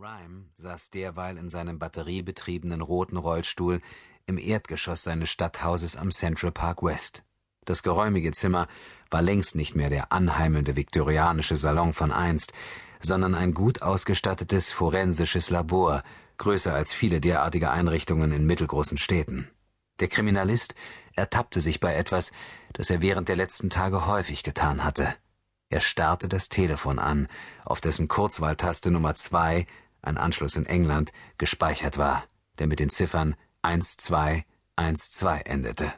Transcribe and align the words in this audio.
Rhyme 0.00 0.44
saß 0.54 0.90
derweil 0.90 1.36
in 1.38 1.48
seinem 1.48 1.80
batteriebetriebenen 1.80 2.82
roten 2.82 3.16
Rollstuhl 3.16 3.80
im 4.26 4.38
Erdgeschoss 4.38 5.02
seines 5.02 5.28
Stadthauses 5.28 5.96
am 5.96 6.12
Central 6.12 6.52
Park 6.52 6.84
West. 6.84 7.24
Das 7.64 7.82
geräumige 7.82 8.30
Zimmer 8.30 8.68
war 9.10 9.22
längst 9.22 9.56
nicht 9.56 9.74
mehr 9.74 9.88
der 9.88 10.12
anheimelnde 10.12 10.76
viktorianische 10.76 11.56
Salon 11.56 11.94
von 11.94 12.12
einst, 12.12 12.52
sondern 13.00 13.34
ein 13.34 13.54
gut 13.54 13.82
ausgestattetes 13.82 14.70
forensisches 14.70 15.50
Labor, 15.50 16.04
größer 16.36 16.72
als 16.72 16.92
viele 16.92 17.20
derartige 17.20 17.70
Einrichtungen 17.72 18.30
in 18.30 18.46
mittelgroßen 18.46 18.98
Städten. 18.98 19.50
Der 19.98 20.06
Kriminalist 20.06 20.76
ertappte 21.14 21.60
sich 21.60 21.80
bei 21.80 21.94
etwas, 21.96 22.30
das 22.72 22.90
er 22.90 23.02
während 23.02 23.28
der 23.28 23.36
letzten 23.36 23.68
Tage 23.68 24.06
häufig 24.06 24.44
getan 24.44 24.84
hatte. 24.84 25.16
Er 25.70 25.80
starrte 25.80 26.28
das 26.28 26.48
Telefon 26.48 27.00
an, 27.00 27.26
auf 27.64 27.80
dessen 27.80 28.06
Kurzwahltaste 28.06 28.92
Nummer 28.92 29.14
zwei 29.14 29.66
ein 30.02 30.16
Anschluss 30.18 30.56
in 30.56 30.66
England, 30.66 31.12
gespeichert 31.38 31.98
war, 31.98 32.24
der 32.58 32.66
mit 32.66 32.80
den 32.80 32.90
Ziffern 32.90 33.34
1212 33.62 35.42
endete. 35.44 35.92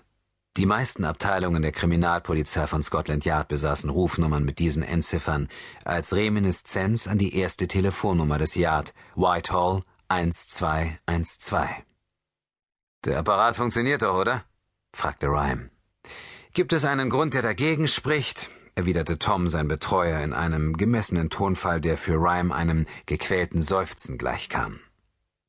Die 0.57 0.67
meisten 0.67 1.05
Abteilungen 1.05 1.63
der 1.63 1.71
Kriminalpolizei 1.71 2.67
von 2.67 2.83
Scotland 2.83 3.25
Yard 3.25 3.47
besaßen 3.49 3.89
Rufnummern 3.89 4.45
mit 4.45 4.59
diesen 4.59 4.83
Endziffern 4.83 5.49
als 5.85 6.15
Reminiszenz 6.15 7.07
an 7.07 7.19
die 7.19 7.37
erste 7.37 7.69
Telefonnummer 7.69 8.37
des 8.37 8.57
Yard, 8.57 8.93
Whitehall 9.15 9.83
1212. 10.09 11.69
Der 13.05 13.19
Apparat 13.19 13.57
funktioniert 13.57 14.03
doch, 14.03 14.15
oder? 14.15 14.45
fragte 14.93 15.29
Rhyme. 15.29 15.71
Gibt 16.53 16.73
es 16.73 16.85
einen 16.85 17.11
Grund, 17.11 17.35
der 17.35 17.43
dagegen 17.43 17.87
spricht? 17.87 18.51
Erwiderte 18.81 19.19
Tom 19.19 19.47
sein 19.47 19.69
Betreuer 19.69 20.23
in 20.23 20.33
einem 20.33 20.75
gemessenen 20.75 21.29
Tonfall, 21.29 21.83
der 21.83 21.99
für 21.99 22.15
Rhyme 22.15 22.55
einem 22.55 22.87
gequälten 23.05 23.61
Seufzen 23.61 24.17
gleichkam. 24.17 24.81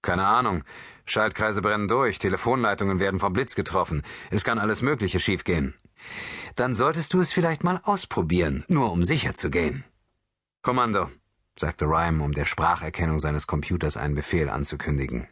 Keine 0.02 0.28
Ahnung. 0.28 0.66
Schaltkreise 1.06 1.62
brennen 1.62 1.88
durch, 1.88 2.20
Telefonleitungen 2.20 3.00
werden 3.00 3.22
vom 3.22 3.32
Blitz 3.32 3.56
getroffen. 3.56 4.02
Es 4.32 4.44
kann 4.44 4.60
alles 4.60 4.82
Mögliche 4.82 5.22
schiefgehen. 5.22 5.74
Dann 6.58 6.74
solltest 6.74 7.14
du 7.14 7.22
es 7.22 7.32
vielleicht 7.32 7.64
mal 7.64 7.80
ausprobieren, 7.86 8.66
nur 8.68 8.92
um 8.92 9.06
sicher 9.06 9.34
zu 9.34 9.50
gehen. 9.50 9.86
Kommando, 10.62 11.10
sagte 11.58 11.86
Rhyme, 11.86 12.22
um 12.22 12.34
der 12.34 12.44
Spracherkennung 12.44 13.20
seines 13.20 13.48
Computers 13.48 13.96
einen 13.96 14.16
Befehl 14.16 14.50
anzukündigen. 14.50 15.26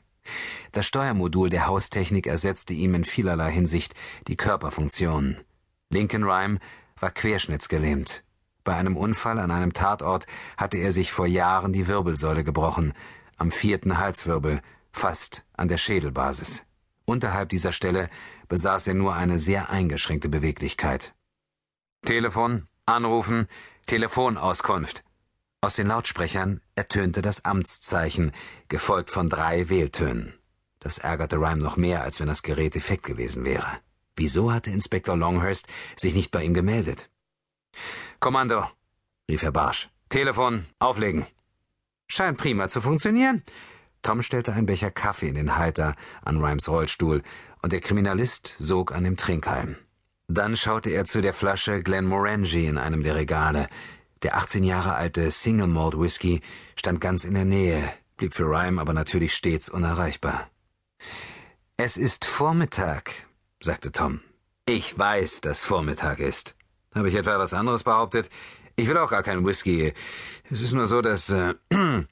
Das 0.71 0.85
Steuermodul 0.85 1.49
der 1.49 1.67
Haustechnik 1.67 2.27
ersetzte 2.27 2.73
ihm 2.73 2.95
in 2.95 3.03
vielerlei 3.03 3.51
Hinsicht 3.51 3.93
die 4.29 4.37
Körperfunktionen. 4.37 5.41
Lincoln 5.89 6.23
Rhyme 6.23 6.59
war 6.99 7.11
querschnittsgelähmt. 7.11 8.23
Bei 8.63 8.75
einem 8.75 8.97
Unfall 8.97 9.39
an 9.39 9.51
einem 9.51 9.73
Tatort 9.73 10.27
hatte 10.57 10.77
er 10.77 10.91
sich 10.91 11.11
vor 11.11 11.25
Jahren 11.25 11.73
die 11.73 11.87
Wirbelsäule 11.87 12.43
gebrochen, 12.43 12.93
am 13.37 13.51
vierten 13.51 13.97
Halswirbel, 13.97 14.61
fast 14.91 15.45
an 15.53 15.67
der 15.67 15.77
Schädelbasis. 15.77 16.63
Unterhalb 17.05 17.49
dieser 17.49 17.71
Stelle 17.71 18.09
besaß 18.47 18.87
er 18.87 18.93
nur 18.93 19.15
eine 19.15 19.39
sehr 19.39 19.69
eingeschränkte 19.69 20.29
Beweglichkeit. 20.29 21.15
Telefon, 22.05 22.67
Anrufen, 22.85 23.47
Telefonauskunft. 23.87 25.03
Aus 25.61 25.75
den 25.75 25.87
Lautsprechern 25.87 26.61
ertönte 26.75 27.21
das 27.21 27.43
Amtszeichen, 27.45 28.31
gefolgt 28.67 29.11
von 29.11 29.29
drei 29.29 29.69
Wähltönen. 29.69 30.33
Das 30.79 30.99
ärgerte 30.99 31.37
Rhyme 31.37 31.61
noch 31.61 31.75
mehr, 31.75 32.03
als 32.03 32.19
wenn 32.19 32.27
das 32.27 32.43
Gerät 32.43 32.75
defekt 32.75 33.03
gewesen 33.03 33.45
wäre. 33.45 33.79
Wieso 34.19 34.51
hatte 34.51 34.69
Inspektor 34.69 35.15
Longhurst 35.15 35.67
sich 35.95 36.13
nicht 36.13 36.29
bei 36.29 36.43
ihm 36.43 36.53
gemeldet? 36.53 37.09
Kommando, 38.19 38.65
rief 39.31 39.43
er 39.43 39.53
barsch. 39.53 39.87
Telefon, 40.09 40.65
auflegen. 40.77 41.25
Scheint 42.09 42.37
prima 42.37 42.67
zu 42.67 42.81
funktionieren. 42.81 43.43
Tom 44.01 44.21
stellte 44.21 44.51
einen 44.51 44.65
Becher 44.65 44.91
Kaffee 44.91 45.29
in 45.29 45.35
den 45.35 45.55
Halter 45.55 45.95
an 46.25 46.43
Rhymes 46.43 46.67
Rollstuhl 46.67 47.23
und 47.61 47.71
der 47.71 47.79
Kriminalist 47.79 48.57
sog 48.59 48.91
an 48.93 49.05
dem 49.05 49.15
Trinkhalm. 49.15 49.77
Dann 50.27 50.57
schaute 50.57 50.89
er 50.89 51.05
zu 51.05 51.21
der 51.21 51.33
Flasche 51.33 51.81
Glenmorangie 51.81 52.65
in 52.65 52.77
einem 52.77 53.03
der 53.03 53.15
Regale. 53.15 53.69
Der 54.23 54.35
18 54.35 54.65
Jahre 54.65 54.95
alte 54.95 55.31
Single 55.31 55.67
Malt 55.67 55.97
Whisky 55.97 56.41
stand 56.75 56.99
ganz 56.99 57.23
in 57.23 57.35
der 57.35 57.45
Nähe, 57.45 57.93
blieb 58.17 58.33
für 58.33 58.49
Rhyme 58.49 58.81
aber 58.81 58.91
natürlich 58.91 59.33
stets 59.33 59.69
unerreichbar. 59.69 60.49
Es 61.77 61.95
ist 61.95 62.25
Vormittag, 62.25 63.28
sagte 63.61 63.91
Tom. 63.91 64.21
Ich 64.65 64.97
weiß, 64.97 65.41
dass 65.41 65.63
Vormittag 65.63 66.19
ist. 66.19 66.55
Habe 66.93 67.09
ich 67.09 67.15
etwa 67.15 67.39
was 67.39 67.53
anderes 67.53 67.83
behauptet? 67.83 68.29
Ich 68.75 68.87
will 68.87 68.97
auch 68.97 69.09
gar 69.09 69.23
keinen 69.23 69.45
Whisky. 69.45 69.93
Es 70.49 70.61
ist 70.61 70.73
nur 70.73 70.87
so, 70.87 71.01
dass. 71.01 71.29
Äh, 71.29 71.55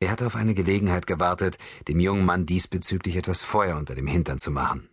er 0.00 0.10
hatte 0.10 0.26
auf 0.26 0.36
eine 0.36 0.54
Gelegenheit 0.54 1.06
gewartet, 1.06 1.58
dem 1.88 2.00
jungen 2.00 2.24
Mann 2.24 2.46
diesbezüglich 2.46 3.16
etwas 3.16 3.42
Feuer 3.42 3.76
unter 3.76 3.94
dem 3.94 4.06
Hintern 4.06 4.38
zu 4.38 4.50
machen. 4.50 4.88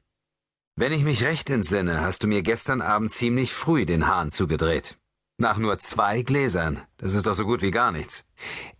Wenn 0.76 0.94
ich 0.94 1.04
mich 1.04 1.24
recht 1.24 1.50
entsinne, 1.50 2.02
hast 2.02 2.24
du 2.24 2.28
mir 2.28 2.42
gestern 2.42 2.82
Abend 2.82 3.10
ziemlich 3.10 3.54
früh 3.54 3.86
den 3.86 4.08
Hahn 4.08 4.30
zugedreht. 4.30 4.98
Nach 5.38 5.58
nur 5.58 5.78
zwei 5.78 6.22
Gläsern. 6.22 6.82
Das 6.98 7.14
ist 7.14 7.26
doch 7.26 7.34
so 7.34 7.46
gut 7.46 7.62
wie 7.62 7.72
gar 7.72 7.92
nichts. 7.92 8.24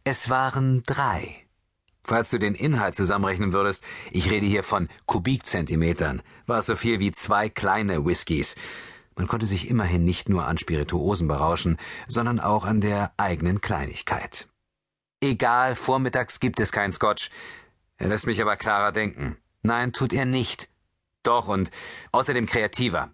Es 0.04 0.30
waren 0.30 0.84
drei. 0.84 1.49
Falls 2.10 2.32
du 2.32 2.40
den 2.40 2.56
Inhalt 2.56 2.96
zusammenrechnen 2.96 3.54
würdest, 3.54 3.84
ich 4.10 4.32
rede 4.32 4.48
hier 4.48 4.64
von 4.64 4.90
Kubikzentimetern, 5.06 6.24
war 6.48 6.58
es 6.58 6.66
so 6.66 6.76
viel 6.76 7.00
wie 7.00 7.12
zwei 7.12 7.50
kleine 7.50 8.04
Whiskys. 8.04 8.56
Man 9.16 9.28
konnte 9.28 9.46
sich 9.46 9.70
immerhin 9.70 10.06
nicht 10.06 10.28
nur 10.28 10.48
an 10.48 10.58
Spirituosen 10.58 11.28
berauschen, 11.28 11.78
sondern 12.08 12.40
auch 12.40 12.66
an 12.66 12.82
der 12.82 13.14
eigenen 13.18 13.62
Kleinigkeit. 13.62 14.48
Egal, 15.22 15.76
vormittags 15.76 16.40
gibt 16.40 16.60
es 16.60 16.72
kein 16.72 16.92
Scotch. 16.92 17.30
Er 17.98 18.08
lässt 18.08 18.26
mich 18.26 18.42
aber 18.42 18.58
klarer 18.58 18.92
denken. 18.92 19.38
Nein, 19.62 19.94
tut 19.94 20.12
er 20.12 20.26
nicht. 20.26 20.68
Doch, 21.22 21.48
und 21.48 21.70
außerdem 22.12 22.48
kreativer. 22.48 23.12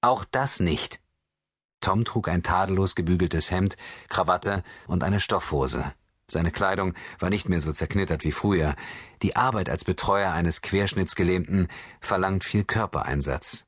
Auch 0.00 0.24
das 0.24 0.60
nicht. 0.60 1.02
Tom 1.82 2.06
trug 2.06 2.26
ein 2.28 2.42
tadellos 2.42 2.94
gebügeltes 2.94 3.50
Hemd, 3.50 3.76
Krawatte 4.08 4.62
und 4.86 5.04
eine 5.04 5.20
Stoffhose. 5.20 5.92
Seine 6.30 6.50
Kleidung 6.50 6.94
war 7.18 7.30
nicht 7.30 7.48
mehr 7.48 7.60
so 7.60 7.72
zerknittert 7.72 8.24
wie 8.24 8.32
früher. 8.32 8.74
Die 9.22 9.36
Arbeit 9.36 9.68
als 9.68 9.84
Betreuer 9.84 10.32
eines 10.32 10.62
Querschnittsgelähmten 10.62 11.68
verlangt 12.00 12.44
viel 12.44 12.64
Körpereinsatz. 12.64 13.66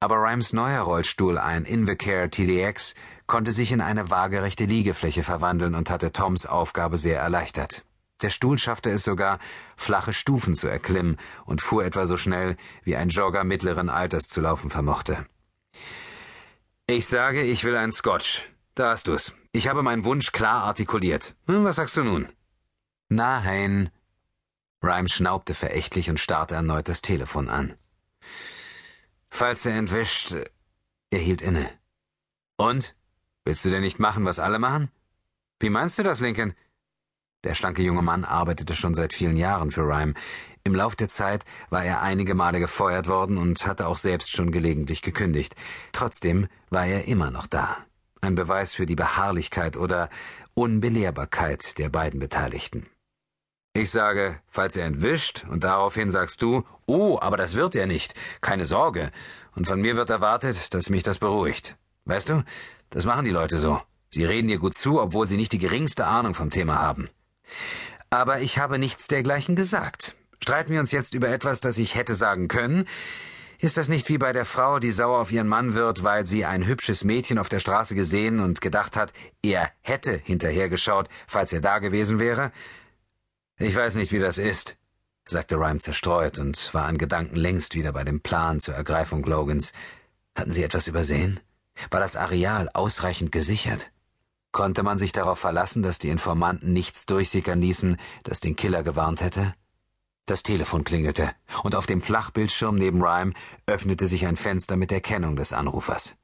Aber 0.00 0.16
Rhymes 0.16 0.52
neuer 0.52 0.80
Rollstuhl, 0.80 1.38
ein 1.38 1.64
Invacare 1.64 2.30
TDX, 2.30 2.94
konnte 3.26 3.52
sich 3.52 3.70
in 3.70 3.80
eine 3.80 4.10
waagerechte 4.10 4.64
Liegefläche 4.64 5.22
verwandeln 5.22 5.74
und 5.74 5.90
hatte 5.90 6.12
Toms 6.12 6.46
Aufgabe 6.46 6.96
sehr 6.96 7.20
erleichtert. 7.20 7.84
Der 8.22 8.30
Stuhl 8.30 8.58
schaffte 8.58 8.90
es 8.90 9.04
sogar, 9.04 9.38
flache 9.76 10.12
Stufen 10.12 10.54
zu 10.54 10.68
erklimmen 10.68 11.16
und 11.44 11.60
fuhr 11.60 11.84
etwa 11.84 12.06
so 12.06 12.16
schnell, 12.16 12.56
wie 12.82 12.96
ein 12.96 13.08
Jogger 13.08 13.44
mittleren 13.44 13.88
Alters 13.88 14.28
zu 14.28 14.40
laufen 14.40 14.70
vermochte. 14.70 15.26
Ich 16.86 17.06
sage, 17.06 17.42
ich 17.42 17.64
will 17.64 17.76
ein 17.76 17.92
Scotch, 17.92 18.48
da 18.74 18.90
hast 18.90 19.08
du's. 19.08 19.32
Ich 19.52 19.66
habe 19.66 19.82
meinen 19.82 20.04
Wunsch 20.04 20.30
klar 20.30 20.62
artikuliert. 20.62 21.34
Hm, 21.46 21.64
was 21.64 21.76
sagst 21.76 21.96
du 21.96 22.04
nun? 22.04 22.28
Nein. 23.08 23.90
Rhyme 24.82 25.08
schnaubte 25.08 25.54
verächtlich 25.54 26.08
und 26.08 26.20
starrte 26.20 26.54
erneut 26.54 26.88
das 26.88 27.02
Telefon 27.02 27.48
an. 27.48 27.74
Falls 29.28 29.66
er 29.66 29.76
entwischt. 29.76 30.36
Er 31.10 31.18
hielt 31.18 31.42
inne. 31.42 31.68
Und? 32.56 32.96
Willst 33.44 33.64
du 33.64 33.70
denn 33.70 33.82
nicht 33.82 33.98
machen, 33.98 34.24
was 34.24 34.38
alle 34.38 34.60
machen? 34.60 34.90
Wie 35.58 35.70
meinst 35.70 35.98
du 35.98 36.04
das, 36.04 36.20
Lincoln? 36.20 36.54
Der 37.42 37.54
schlanke 37.54 37.82
junge 37.82 38.02
Mann 38.02 38.24
arbeitete 38.24 38.76
schon 38.76 38.94
seit 38.94 39.12
vielen 39.12 39.36
Jahren 39.36 39.72
für 39.72 39.82
Rhyme. 39.82 40.14
Im 40.62 40.74
Lauf 40.74 40.94
der 40.94 41.08
Zeit 41.08 41.44
war 41.70 41.84
er 41.84 42.02
einige 42.02 42.34
Male 42.34 42.60
gefeuert 42.60 43.08
worden 43.08 43.38
und 43.38 43.66
hatte 43.66 43.88
auch 43.88 43.96
selbst 43.96 44.30
schon 44.30 44.52
gelegentlich 44.52 45.02
gekündigt. 45.02 45.56
Trotzdem 45.92 46.48
war 46.68 46.86
er 46.86 47.06
immer 47.06 47.30
noch 47.30 47.46
da 47.46 47.78
ein 48.30 48.34
Beweis 48.34 48.72
für 48.72 48.86
die 48.86 48.96
Beharrlichkeit 48.96 49.76
oder 49.76 50.08
Unbelehrbarkeit 50.54 51.78
der 51.78 51.88
beiden 51.88 52.20
Beteiligten. 52.20 52.86
Ich 53.72 53.90
sage, 53.90 54.40
falls 54.48 54.76
er 54.76 54.86
entwischt, 54.86 55.44
und 55.48 55.62
daraufhin 55.62 56.10
sagst 56.10 56.42
du, 56.42 56.64
oh, 56.86 57.18
aber 57.20 57.36
das 57.36 57.54
wird 57.54 57.76
er 57.76 57.86
nicht, 57.86 58.14
keine 58.40 58.64
Sorge, 58.64 59.12
und 59.54 59.68
von 59.68 59.80
mir 59.80 59.96
wird 59.96 60.10
erwartet, 60.10 60.74
dass 60.74 60.90
mich 60.90 61.02
das 61.02 61.18
beruhigt. 61.18 61.76
Weißt 62.04 62.28
du, 62.28 62.44
das 62.90 63.06
machen 63.06 63.24
die 63.24 63.30
Leute 63.30 63.58
so. 63.58 63.80
Sie 64.08 64.24
reden 64.24 64.48
dir 64.48 64.58
gut 64.58 64.74
zu, 64.74 65.00
obwohl 65.00 65.26
sie 65.26 65.36
nicht 65.36 65.52
die 65.52 65.58
geringste 65.58 66.06
Ahnung 66.06 66.34
vom 66.34 66.50
Thema 66.50 66.80
haben. 66.80 67.08
Aber 68.10 68.40
ich 68.40 68.58
habe 68.58 68.78
nichts 68.80 69.06
dergleichen 69.06 69.54
gesagt. 69.54 70.16
Streiten 70.42 70.72
wir 70.72 70.80
uns 70.80 70.90
jetzt 70.90 71.14
über 71.14 71.28
etwas, 71.28 71.60
das 71.60 71.78
ich 71.78 71.94
hätte 71.94 72.16
sagen 72.16 72.48
können, 72.48 72.86
ist 73.60 73.76
das 73.76 73.88
nicht 73.88 74.08
wie 74.08 74.18
bei 74.18 74.32
der 74.32 74.46
Frau, 74.46 74.78
die 74.78 74.90
sauer 74.90 75.18
auf 75.18 75.30
ihren 75.30 75.46
Mann 75.46 75.74
wird, 75.74 76.02
weil 76.02 76.26
sie 76.26 76.46
ein 76.46 76.66
hübsches 76.66 77.04
Mädchen 77.04 77.38
auf 77.38 77.48
der 77.48 77.60
Straße 77.60 77.94
gesehen 77.94 78.40
und 78.40 78.60
gedacht 78.60 78.96
hat, 78.96 79.12
er 79.42 79.70
hätte 79.82 80.16
hinterhergeschaut, 80.16 81.08
falls 81.26 81.52
er 81.52 81.60
da 81.60 81.78
gewesen 81.78 82.18
wäre? 82.18 82.52
Ich 83.58 83.76
weiß 83.76 83.96
nicht, 83.96 84.12
wie 84.12 84.18
das 84.18 84.38
ist, 84.38 84.76
sagte 85.26 85.56
Rhyme 85.56 85.78
zerstreut 85.78 86.38
und 86.38 86.72
war 86.72 86.86
an 86.86 86.96
Gedanken 86.96 87.36
längst 87.36 87.74
wieder 87.74 87.92
bei 87.92 88.02
dem 88.02 88.22
Plan 88.22 88.60
zur 88.60 88.74
Ergreifung 88.74 89.22
Logans. 89.24 89.74
Hatten 90.34 90.50
sie 90.50 90.62
etwas 90.62 90.86
übersehen? 90.86 91.38
War 91.90 92.00
das 92.00 92.16
Areal 92.16 92.70
ausreichend 92.72 93.30
gesichert? 93.30 93.90
Konnte 94.52 94.82
man 94.82 94.96
sich 94.96 95.12
darauf 95.12 95.38
verlassen, 95.38 95.82
dass 95.82 95.98
die 95.98 96.08
Informanten 96.08 96.72
nichts 96.72 97.04
durchsickern 97.04 97.60
ließen, 97.60 97.98
das 98.24 98.40
den 98.40 98.56
Killer 98.56 98.82
gewarnt 98.82 99.20
hätte? 99.20 99.54
Das 100.30 100.44
Telefon 100.44 100.84
klingelte, 100.84 101.32
und 101.64 101.74
auf 101.74 101.86
dem 101.86 102.00
Flachbildschirm 102.00 102.76
neben 102.76 103.02
Rhyme 103.02 103.32
öffnete 103.66 104.06
sich 104.06 104.26
ein 104.26 104.36
Fenster 104.36 104.76
mit 104.76 104.92
der 104.92 105.00
Kennung 105.00 105.34
des 105.34 105.52
Anrufers. 105.52 106.14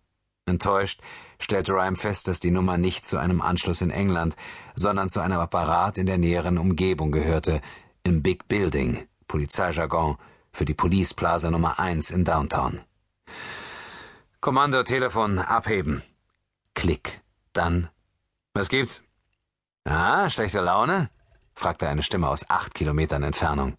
Enttäuscht 0.44 1.00
stellte 1.40 1.72
Rhyme 1.72 1.96
fest, 1.96 2.28
dass 2.28 2.38
die 2.38 2.52
Nummer 2.52 2.78
nicht 2.78 3.04
zu 3.04 3.16
einem 3.16 3.40
Anschluss 3.40 3.80
in 3.80 3.90
England, 3.90 4.36
sondern 4.76 5.08
zu 5.08 5.18
einem 5.18 5.40
Apparat 5.40 5.98
in 5.98 6.06
der 6.06 6.18
näheren 6.18 6.56
Umgebung 6.56 7.10
gehörte, 7.10 7.60
im 8.04 8.22
Big 8.22 8.46
Building, 8.46 9.08
Polizeijargon, 9.26 10.18
für 10.52 10.64
die 10.64 10.74
Police 10.74 11.12
Plaza 11.12 11.50
Nummer 11.50 11.80
1 11.80 12.12
in 12.12 12.22
Downtown. 12.22 12.82
Kommando 14.40 14.84
Telefon 14.84 15.40
abheben. 15.40 16.04
Klick. 16.74 17.22
Dann. 17.52 17.88
Was 18.54 18.68
gibt's? 18.68 19.02
Ah, 19.82 20.30
schlechte 20.30 20.60
Laune? 20.60 21.10
fragte 21.54 21.88
eine 21.88 22.04
Stimme 22.04 22.28
aus 22.28 22.48
acht 22.48 22.72
Kilometern 22.72 23.24
Entfernung. 23.24 23.76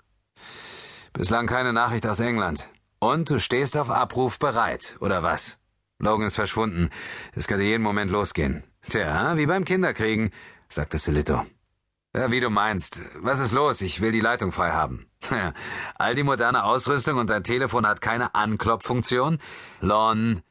Bislang 1.17 1.47
keine 1.47 1.73
Nachricht 1.73 2.05
aus 2.05 2.19
England. 2.19 2.69
Und 2.99 3.31
du 3.31 3.39
stehst 3.39 3.75
auf 3.75 3.89
Abruf 3.89 4.37
bereit, 4.37 4.97
oder 4.99 5.23
was? 5.23 5.57
Logan 5.97 6.27
ist 6.27 6.35
verschwunden. 6.35 6.91
Es 7.33 7.47
könnte 7.47 7.63
jeden 7.63 7.81
Moment 7.81 8.11
losgehen. 8.11 8.63
Tja, 8.83 9.35
wie 9.35 9.47
beim 9.47 9.65
Kinderkriegen, 9.65 10.29
sagte 10.69 10.99
Silito. 10.99 11.43
Ja, 12.15 12.31
wie 12.31 12.39
du 12.39 12.51
meinst. 12.51 13.01
Was 13.15 13.39
ist 13.39 13.51
los? 13.51 13.81
Ich 13.81 13.99
will 13.99 14.11
die 14.11 14.21
Leitung 14.21 14.51
frei 14.51 14.69
haben. 14.73 15.07
Tja, 15.19 15.55
all 15.95 16.13
die 16.13 16.21
moderne 16.21 16.63
Ausrüstung 16.63 17.17
und 17.17 17.31
dein 17.31 17.43
Telefon 17.43 17.87
hat 17.87 17.99
keine 17.99 18.35
Anklopffunktion? 18.35 19.39
Lon. 19.81 20.41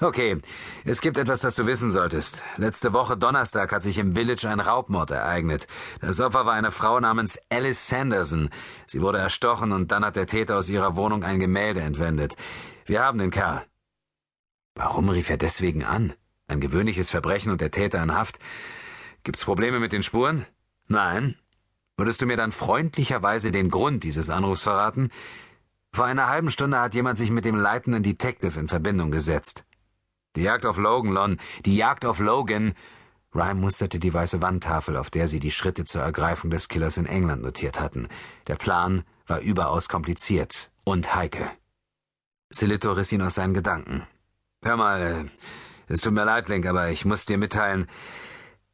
Okay, 0.00 0.40
es 0.84 1.00
gibt 1.00 1.18
etwas, 1.18 1.42
das 1.42 1.54
du 1.54 1.66
wissen 1.66 1.92
solltest. 1.92 2.42
Letzte 2.56 2.92
Woche 2.92 3.16
Donnerstag 3.16 3.70
hat 3.70 3.82
sich 3.82 3.98
im 3.98 4.14
Village 4.14 4.48
ein 4.48 4.58
Raubmord 4.58 5.12
ereignet. 5.12 5.68
Das 6.00 6.20
Opfer 6.20 6.46
war 6.46 6.54
eine 6.54 6.72
Frau 6.72 6.98
namens 6.98 7.38
Alice 7.48 7.86
Sanderson. 7.86 8.50
Sie 8.86 9.02
wurde 9.02 9.18
erstochen 9.18 9.70
und 9.70 9.92
dann 9.92 10.04
hat 10.04 10.16
der 10.16 10.26
Täter 10.26 10.58
aus 10.58 10.68
ihrer 10.68 10.96
Wohnung 10.96 11.22
ein 11.22 11.38
Gemälde 11.38 11.80
entwendet. 11.80 12.34
Wir 12.86 13.04
haben 13.04 13.18
den 13.18 13.30
Kerl. 13.30 13.64
Warum 14.74 15.08
rief 15.10 15.30
er 15.30 15.36
deswegen 15.36 15.84
an? 15.84 16.12
Ein 16.48 16.60
gewöhnliches 16.60 17.10
Verbrechen 17.10 17.52
und 17.52 17.60
der 17.60 17.70
Täter 17.70 18.02
in 18.02 18.14
Haft? 18.14 18.40
Gibt's 19.22 19.44
Probleme 19.44 19.78
mit 19.78 19.92
den 19.92 20.02
Spuren? 20.02 20.44
Nein. 20.88 21.36
Würdest 21.96 22.20
du 22.20 22.26
mir 22.26 22.36
dann 22.36 22.50
freundlicherweise 22.50 23.52
den 23.52 23.70
Grund 23.70 24.02
dieses 24.02 24.28
Anrufs 24.28 24.64
verraten? 24.64 25.12
Vor 25.92 26.04
einer 26.04 26.28
halben 26.28 26.50
Stunde 26.50 26.80
hat 26.80 26.96
jemand 26.96 27.16
sich 27.16 27.30
mit 27.30 27.44
dem 27.44 27.54
leitenden 27.54 28.02
Detective 28.02 28.58
in 28.58 28.66
Verbindung 28.66 29.12
gesetzt. 29.12 29.64
Die 30.36 30.42
Jagd 30.42 30.66
auf 30.66 30.78
Logan, 30.78 31.12
Lon, 31.12 31.40
die 31.64 31.76
Jagd 31.76 32.04
auf 32.04 32.18
Logan. 32.18 32.74
Rhyme 33.34 33.60
musterte 33.60 33.98
die 33.98 34.12
weiße 34.12 34.42
Wandtafel, 34.42 34.96
auf 34.96 35.10
der 35.10 35.28
sie 35.28 35.40
die 35.40 35.50
Schritte 35.50 35.84
zur 35.84 36.02
Ergreifung 36.02 36.50
des 36.50 36.68
Killers 36.68 36.96
in 36.96 37.06
England 37.06 37.42
notiert 37.42 37.80
hatten. 37.80 38.08
Der 38.46 38.56
Plan 38.56 39.04
war 39.26 39.40
überaus 39.40 39.88
kompliziert 39.88 40.70
und 40.84 41.14
heikel. 41.14 41.48
Silito 42.50 42.92
riss 42.92 43.12
ihn 43.12 43.22
aus 43.22 43.34
seinen 43.34 43.54
Gedanken. 43.54 44.06
Hör 44.64 44.76
mal, 44.76 45.30
es 45.88 46.00
tut 46.00 46.12
mir 46.12 46.24
leid, 46.24 46.48
Link, 46.48 46.66
aber 46.66 46.90
ich 46.90 47.04
muss 47.04 47.24
dir 47.24 47.38
mitteilen, 47.38 47.88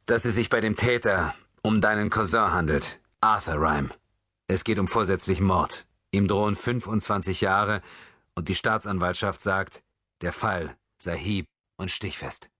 dass 0.05 0.25
es 0.25 0.35
sich 0.35 0.49
bei 0.49 0.61
dem 0.61 0.75
Täter 0.75 1.33
um 1.63 1.81
deinen 1.81 2.09
Cousin 2.09 2.51
handelt, 2.53 2.99
Arthur 3.21 3.55
Rhyme. 3.55 3.89
Es 4.47 4.63
geht 4.63 4.79
um 4.79 4.87
vorsätzlichen 4.87 5.45
Mord. 5.45 5.85
Ihm 6.11 6.27
drohen 6.27 6.55
25 6.55 7.41
Jahre 7.41 7.81
und 8.35 8.49
die 8.49 8.55
Staatsanwaltschaft 8.55 9.39
sagt, 9.39 9.83
der 10.21 10.33
Fall 10.33 10.75
sei 11.01 11.17
hieb- 11.17 11.49
und 11.77 11.89
stichfest. 11.89 12.50